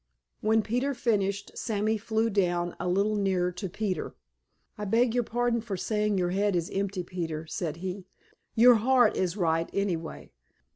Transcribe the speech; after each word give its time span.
When 0.39 0.63
Peter 0.63 0.95
finished, 0.95 1.51
Sammy 1.55 1.95
flew 1.95 2.31
down 2.31 2.75
a 2.79 2.87
little 2.87 3.15
nearer 3.15 3.51
to 3.51 3.69
Peter. 3.69 4.15
"I 4.75 4.83
beg 4.83 5.13
your 5.13 5.23
pardon 5.23 5.61
for 5.61 5.77
saying 5.77 6.17
your 6.17 6.31
head 6.31 6.55
is 6.55 6.71
empty, 6.71 7.03
Peter," 7.03 7.45
said 7.45 7.75
he. 7.85 8.07
"Your 8.55 8.77
heart 8.77 9.15
is 9.15 9.37
right, 9.37 9.69
anyway. 9.73 10.31